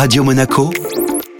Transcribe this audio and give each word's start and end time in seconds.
Radio 0.00 0.22
Monaco, 0.22 0.70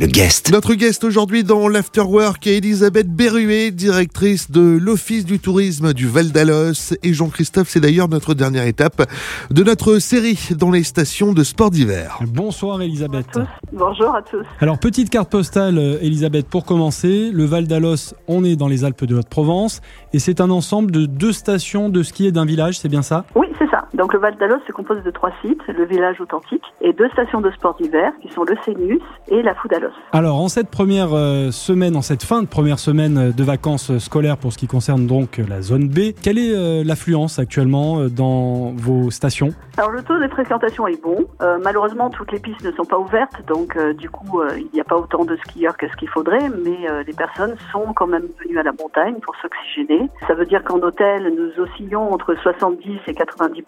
le 0.00 0.06
guest. 0.06 0.52
Notre 0.52 0.74
guest 0.74 1.02
aujourd'hui 1.02 1.42
dans 1.42 1.66
l'Afterwork 1.66 2.46
est 2.46 2.58
Elisabeth 2.58 3.08
Berruet, 3.08 3.72
directrice 3.72 4.48
de 4.48 4.78
l'Office 4.80 5.24
du 5.24 5.40
tourisme 5.40 5.92
du 5.92 6.06
Val 6.06 6.30
d'Alos. 6.30 6.94
Et 7.02 7.12
Jean-Christophe, 7.12 7.68
c'est 7.68 7.80
d'ailleurs 7.80 8.08
notre 8.08 8.34
dernière 8.34 8.66
étape 8.66 9.02
de 9.50 9.64
notre 9.64 9.98
série 9.98 10.38
dans 10.56 10.70
les 10.70 10.84
stations 10.84 11.32
de 11.32 11.42
sport 11.42 11.70
d'hiver. 11.70 12.20
Bonsoir 12.28 12.80
Elisabeth. 12.80 13.40
Bonjour 13.72 14.14
à 14.14 14.22
tous. 14.22 14.46
Alors 14.60 14.78
petite 14.78 15.10
carte 15.10 15.30
postale 15.30 15.78
euh, 15.78 15.98
Elisabeth 16.00 16.48
pour 16.48 16.64
commencer. 16.64 17.30
Le 17.32 17.44
Val 17.44 17.66
d'Alos, 17.66 18.14
on 18.28 18.44
est 18.44 18.54
dans 18.54 18.68
les 18.68 18.84
Alpes 18.84 19.04
de 19.04 19.16
Haute-Provence 19.16 19.80
et 20.12 20.20
c'est 20.20 20.40
un 20.40 20.50
ensemble 20.50 20.92
de 20.92 21.06
deux 21.06 21.32
stations 21.32 21.88
de 21.88 22.04
ski 22.04 22.26
et 22.26 22.32
d'un 22.32 22.44
village, 22.44 22.78
c'est 22.78 22.88
bien 22.88 23.02
ça? 23.02 23.24
Oui, 23.34 23.48
c'est 23.58 23.68
ça. 23.68 23.88
Donc 23.94 24.12
le 24.12 24.20
Val 24.20 24.36
d'Alos 24.38 24.60
se 24.64 24.72
compose 24.72 25.02
de 25.02 25.10
trois 25.10 25.32
sites, 25.42 25.60
le 25.66 25.84
village 25.86 26.20
authentique 26.20 26.62
et 26.80 26.92
deux 26.92 27.08
stations 27.08 27.40
de 27.40 27.50
sport 27.50 27.76
d'hiver 27.80 28.12
qui 28.22 28.32
sont 28.32 28.44
le 28.44 28.54
Cénus 28.64 29.02
et 29.26 29.42
la 29.42 29.56
Foudalos. 29.56 29.87
Alors 30.12 30.40
en 30.40 30.48
cette 30.48 30.70
première 30.70 31.14
euh, 31.14 31.50
semaine, 31.50 31.96
en 31.96 32.02
cette 32.02 32.22
fin 32.22 32.42
de 32.42 32.48
première 32.48 32.78
semaine 32.78 33.32
de 33.32 33.44
vacances 33.44 33.96
scolaires 33.98 34.36
pour 34.36 34.52
ce 34.52 34.58
qui 34.58 34.66
concerne 34.66 35.06
donc 35.06 35.38
la 35.38 35.60
zone 35.60 35.88
B, 35.88 36.14
quelle 36.22 36.38
est 36.38 36.54
euh, 36.54 36.82
l'affluence 36.84 37.38
actuellement 37.38 38.00
euh, 38.00 38.08
dans 38.08 38.72
vos 38.76 39.10
stations? 39.10 39.50
Alors 39.76 39.90
le 39.90 40.02
taux 40.02 40.18
de 40.18 40.28
fréquentation 40.28 40.86
est 40.86 41.00
bon. 41.02 41.26
Malheureusement, 41.62 42.10
toutes 42.10 42.32
les 42.32 42.40
pistes 42.40 42.64
ne 42.64 42.72
sont 42.72 42.84
pas 42.84 42.98
ouvertes, 42.98 43.42
donc 43.46 43.78
du 43.96 44.10
coup, 44.10 44.42
il 44.56 44.68
n'y 44.74 44.80
a 44.80 44.84
pas 44.84 44.96
autant 44.96 45.24
de 45.24 45.36
skieurs 45.36 45.76
que 45.76 45.88
ce 45.88 45.96
qu'il 45.96 46.08
faudrait, 46.08 46.48
mais 46.48 47.04
les 47.06 47.12
personnes 47.12 47.54
sont 47.70 47.92
quand 47.94 48.08
même 48.08 48.26
venues 48.42 48.58
à 48.58 48.64
la 48.64 48.72
montagne 48.72 49.14
pour 49.22 49.34
s'oxygéner. 49.36 50.08
Ça 50.26 50.34
veut 50.34 50.46
dire 50.46 50.64
qu'en 50.64 50.80
hôtel, 50.80 51.32
nous 51.36 51.62
oscillons 51.62 52.12
entre 52.12 52.34
70 52.34 52.98
et 53.06 53.14
90 53.14 53.62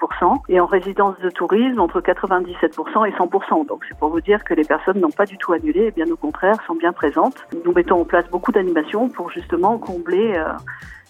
et 0.48 0.60
en 0.60 0.66
résidence 0.66 1.14
de 1.22 1.30
tourisme 1.30 1.80
entre 1.80 2.00
97 2.00 2.72
et 2.72 3.12
100 3.16 3.64
Donc 3.64 3.84
c'est 3.88 3.98
pour 3.98 4.10
vous 4.10 4.20
dire 4.20 4.42
que 4.44 4.54
les 4.54 4.64
personnes 4.64 5.00
n'ont 5.00 5.10
pas 5.10 5.26
du 5.26 5.38
tout 5.38 5.52
annulé, 5.52 5.92
au 6.12 6.16
contraire, 6.16 6.56
sont 6.66 6.74
bien 6.74 6.92
présentes. 6.92 7.36
Nous 7.64 7.72
mettons 7.72 8.00
en 8.00 8.04
place 8.04 8.24
beaucoup 8.30 8.52
d'animations 8.52 9.08
pour 9.08 9.30
justement 9.30 9.78
combler 9.78 10.34
euh, 10.34 10.44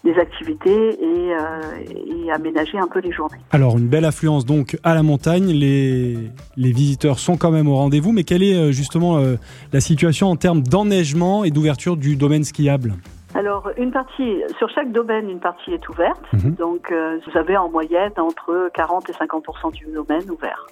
des 0.05 0.19
activités 0.19 0.91
et, 1.03 1.35
euh, 1.35 2.25
et 2.25 2.33
aménager 2.33 2.79
un 2.79 2.89
peu 2.89 3.01
les 3.01 3.13
journées. 3.13 3.39
Alors 3.51 3.77
une 3.77 3.89
belle 3.89 4.05
affluence 4.05 4.47
donc 4.47 4.79
à 4.83 4.95
la 4.95 5.03
montagne, 5.03 5.49
les, 5.49 6.17
les 6.57 6.73
visiteurs 6.73 7.19
sont 7.19 7.37
quand 7.37 7.51
même 7.51 7.69
au 7.69 7.77
rendez-vous, 7.77 8.13
mais 8.13 8.25
quelle 8.25 8.43
est 8.43 8.57
euh, 8.57 8.73
justement 8.73 9.19
euh, 9.19 9.37
la 9.73 9.81
situation 9.81 10.29
en 10.29 10.37
termes 10.37 10.63
d'enneigement 10.63 11.45
et 11.45 11.51
d'ouverture 11.51 11.97
du 11.97 12.17
domaine 12.17 12.45
skiable? 12.45 12.95
Alors, 13.35 13.71
une 13.77 13.93
partie, 13.93 14.43
sur 14.59 14.69
chaque 14.71 14.91
domaine, 14.91 15.31
une 15.31 15.39
partie 15.39 15.73
est 15.73 15.89
ouverte. 15.89 16.21
Mhm. 16.33 16.55
Donc, 16.57 16.91
euh, 16.91 17.19
vous 17.25 17.39
avez 17.39 17.57
en 17.57 17.71
moyenne 17.71 18.11
entre 18.17 18.71
40 18.75 19.09
et 19.09 19.13
50% 19.13 19.73
du 19.73 19.87
domaine 19.95 20.29
ouvert. 20.31 20.67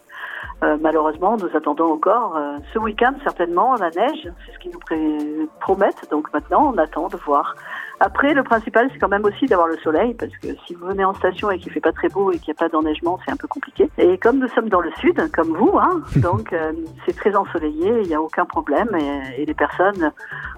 Euh, 0.63 0.77
malheureusement, 0.81 1.37
nous 1.37 1.49
attendons 1.57 1.93
encore 1.93 2.37
euh, 2.37 2.57
ce 2.73 2.79
week-end 2.79 3.15
certainement 3.23 3.75
la 3.75 3.91
neige, 3.91 4.29
c'est 4.45 4.53
ce 4.53 4.59
qu'ils 4.59 4.73
nous 4.73 5.49
promettent. 5.61 6.11
Donc 6.11 6.33
maintenant, 6.33 6.73
on 6.75 6.79
attend 6.79 7.09
de 7.09 7.17
voir. 7.17 7.55
Après, 8.01 8.33
le 8.35 8.43
principal, 8.43 8.89
c'est 8.93 8.99
quand 8.99 9.09
même 9.09 9.25
aussi 9.25 9.47
d'avoir 9.47 9.69
le 9.69 9.77
soleil, 9.79 10.15
parce 10.15 10.33
que 10.39 10.49
si 10.67 10.75
vous 10.75 10.87
venez 10.87 11.05
en 11.05 11.15
station 11.15 11.51
et 11.51 11.59
qu'il 11.59 11.73
fait 11.73 11.81
pas 11.81 11.93
très 11.93 12.09
beau 12.09 12.31
et 12.31 12.39
qu'il 12.39 12.53
n'y 12.53 12.59
a 12.59 12.61
pas 12.61 12.69
d'enneigement, 12.69 13.19
c'est 13.25 13.33
un 13.33 13.37
peu 13.37 13.49
compliqué. 13.49 13.89
Et 13.99 14.19
comme 14.19 14.39
nous 14.39 14.49
sommes 14.49 14.69
dans 14.69 14.81
le 14.81 14.91
sud, 15.01 15.21
comme 15.33 15.57
vous, 15.57 15.77
hein, 15.79 16.03
donc 16.17 16.53
euh, 16.53 16.73
c'est 17.07 17.17
très 17.17 17.35
ensoleillé, 17.35 18.03
il 18.03 18.09
n'y 18.09 18.15
a 18.15 18.23
aucun 18.23 18.45
problème, 18.45 18.89
et, 18.97 19.43
et 19.43 19.47
les 19.47 19.55
personnes 19.55 20.13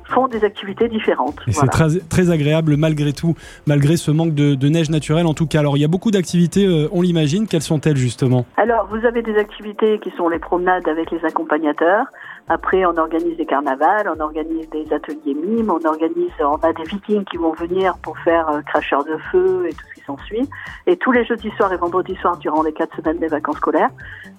font 0.04 0.28
des 0.28 0.44
activités 0.44 0.88
différentes. 0.88 1.36
Et 1.46 1.52
Voilà. 1.52 1.70
c'est 1.72 1.78
très, 1.78 1.98
très 2.08 2.30
agréable 2.30 2.76
malgré 2.76 3.12
tout, 3.12 3.34
malgré 3.66 3.96
ce 3.96 4.10
manque 4.10 4.34
de, 4.34 4.54
de 4.54 4.68
neige 4.68 4.90
naturelle 4.90 5.26
en 5.26 5.34
tout 5.34 5.46
cas. 5.46 5.60
Alors 5.60 5.76
il 5.76 5.80
y 5.80 5.84
a 5.84 5.88
beaucoup 5.88 6.10
d'activités, 6.10 6.66
euh, 6.66 6.88
on 6.92 7.02
l'imagine, 7.02 7.46
quelles 7.46 7.62
sont-elles 7.62 7.96
justement? 7.96 8.44
Alors, 8.56 8.86
vous 8.90 9.06
avez 9.06 9.22
des 9.22 9.36
activités 9.36 9.98
qui 10.00 10.10
sont 10.16 10.28
les 10.28 10.38
promenades 10.38 10.88
avec 10.88 11.10
les 11.10 11.24
accompagnateurs. 11.24 12.06
Après, 12.48 12.84
on 12.84 12.96
organise 12.96 13.36
des 13.36 13.46
carnavals, 13.46 14.10
on 14.14 14.20
organise 14.20 14.68
des 14.70 14.92
ateliers 14.92 15.34
mimes, 15.34 15.70
on 15.70 15.86
organise, 15.86 16.32
on 16.40 16.56
a 16.56 16.72
des 16.72 16.82
vikings 16.82 17.24
qui 17.30 17.36
vont 17.36 17.52
venir 17.52 17.96
pour 18.02 18.18
faire 18.18 18.48
euh, 18.48 18.60
cracheurs 18.62 19.04
de 19.04 19.16
feu 19.30 19.66
et 19.68 19.72
tout 19.72 19.84
ce 19.88 19.94
qui 19.94 20.04
s'ensuit. 20.04 20.48
Et 20.86 20.96
tous 20.96 21.12
les 21.12 21.24
jeudis 21.24 21.50
soirs 21.52 21.72
et 21.72 21.76
vendredis 21.76 22.16
soirs 22.16 22.36
durant 22.36 22.62
les 22.62 22.72
quatre 22.72 22.94
semaines 22.96 23.18
des 23.18 23.28
vacances 23.28 23.56
scolaires, 23.56 23.90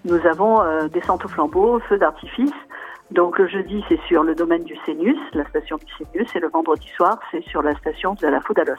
nous 0.05 0.25
avons 0.27 0.61
euh, 0.61 0.87
descente 0.87 1.25
au 1.25 1.27
flambeau, 1.27 1.79
feu 1.87 1.97
d'artifice. 1.97 2.53
Donc 3.11 3.39
le 3.39 3.47
jeudi, 3.47 3.83
c'est 3.89 3.99
sur 4.07 4.23
le 4.23 4.35
domaine 4.35 4.63
du 4.63 4.75
Cénus, 4.85 5.19
la 5.33 5.45
station 5.45 5.77
du 5.77 5.85
Cénus, 5.97 6.27
et 6.35 6.39
le 6.39 6.49
vendredi 6.49 6.87
soir, 6.95 7.19
c'est 7.31 7.43
sur 7.43 7.61
la 7.61 7.75
station 7.75 8.13
de 8.13 8.27
la 8.27 8.39
Foudalos. 8.39 8.75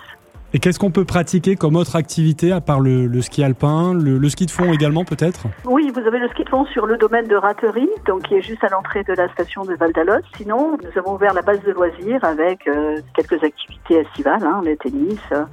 Et 0.54 0.58
qu'est-ce 0.58 0.78
qu'on 0.78 0.90
peut 0.90 1.06
pratiquer 1.06 1.56
comme 1.56 1.76
autre 1.76 1.96
activité 1.96 2.52
à 2.52 2.60
part 2.60 2.80
le, 2.80 3.08
ski 3.22 3.42
alpin, 3.42 3.94
le, 3.94 4.28
ski 4.28 4.44
de 4.44 4.50
fond 4.50 4.70
également 4.72 5.04
peut-être? 5.04 5.46
Oui, 5.64 5.90
vous 5.94 6.06
avez 6.06 6.18
le 6.18 6.28
ski 6.28 6.44
de 6.44 6.48
fond 6.50 6.66
sur 6.66 6.86
le 6.86 6.98
domaine 6.98 7.26
de 7.26 7.36
Raterie, 7.36 7.88
donc 8.06 8.22
qui 8.24 8.34
est 8.34 8.42
juste 8.42 8.62
à 8.62 8.68
l'entrée 8.68 9.02
de 9.04 9.14
la 9.14 9.28
station 9.30 9.64
de 9.64 9.74
Val 9.74 9.92
d'Alos. 9.92 10.20
Sinon, 10.36 10.76
nous 10.82 10.98
avons 10.98 11.14
ouvert 11.14 11.32
la 11.32 11.40
base 11.40 11.62
de 11.62 11.72
loisirs 11.72 12.22
avec 12.22 12.66
euh, 12.68 13.00
quelques 13.14 13.42
activités 13.42 13.94
estivales, 13.94 14.44
hein, 14.44 14.60
le 14.62 14.76
tennis, 14.76 15.20
euh, 15.32 15.44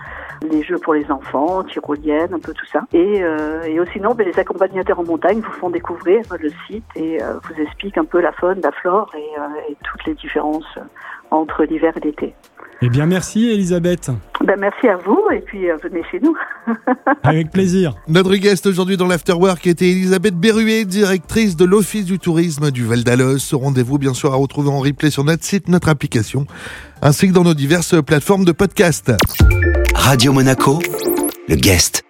les 0.51 0.63
jeux 0.63 0.77
pour 0.77 0.93
les 0.93 1.09
enfants, 1.11 1.63
tyrolienne, 1.63 2.33
un 2.33 2.39
peu 2.39 2.53
tout 2.53 2.65
ça. 2.65 2.81
Et, 2.93 3.23
euh, 3.23 3.63
et 3.63 3.79
sinon, 3.93 4.15
les 4.17 4.37
accompagnateurs 4.37 4.99
en 4.99 5.03
montagne 5.03 5.39
vous 5.39 5.51
font 5.51 5.69
découvrir 5.69 6.21
le 6.39 6.49
site 6.67 6.85
et 6.95 7.21
euh, 7.21 7.33
vous 7.43 7.61
expliquent 7.61 7.97
un 7.97 8.05
peu 8.05 8.21
la 8.21 8.31
faune, 8.33 8.59
la 8.61 8.71
flore 8.71 9.11
et, 9.15 9.75
toutes 9.83 10.05
les 10.05 10.13
différences 10.15 10.77
entre 11.31 11.63
l'hiver 11.63 11.93
et 11.97 11.99
l'été. 12.01 12.35
Eh 12.81 12.89
bien 12.89 13.05
merci 13.05 13.49
Elisabeth, 13.49 14.09
Ben, 14.45 14.57
merci 14.57 14.87
à 14.87 14.95
vous 14.95 15.19
et 15.33 15.41
puis 15.41 15.69
euh, 15.69 15.75
venez 15.83 16.01
chez 16.09 16.19
nous. 16.21 16.33
avec 17.23 17.51
plaisir. 17.51 17.95
Notre 18.07 18.33
guest 18.35 18.65
aujourd'hui 18.65 18.95
dans 18.95 19.07
l'Afterwork 19.07 19.67
était 19.67 19.89
Elisabeth 19.89 20.35
Berruet, 20.35 20.85
directrice 20.85 21.57
de 21.57 21.65
l'Office 21.65 22.05
du 22.05 22.19
tourisme 22.19 22.71
du 22.71 22.85
Val 22.85 23.03
d'Alos. 23.03 23.39
Ce 23.39 23.55
rendez-vous, 23.55 23.97
bien 23.97 24.13
sûr, 24.13 24.31
à 24.31 24.37
retrouver 24.37 24.69
en 24.69 24.79
replay 24.79 25.09
sur 25.09 25.25
notre 25.25 25.43
site, 25.43 25.67
notre 25.67 25.89
application, 25.89 26.45
ainsi 27.01 27.27
que 27.27 27.33
dans 27.33 27.43
nos 27.43 27.53
diverses 27.53 28.01
plateformes 28.01 28.45
de 28.45 28.53
podcast. 28.53 29.11
Radio 29.93 30.31
Monaco, 30.31 30.79
le 31.49 31.55
guest. 31.55 32.08